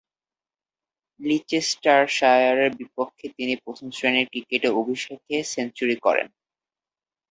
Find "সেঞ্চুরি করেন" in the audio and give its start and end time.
5.53-6.27